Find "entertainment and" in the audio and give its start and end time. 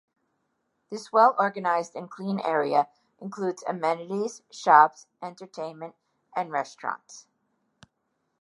5.21-6.51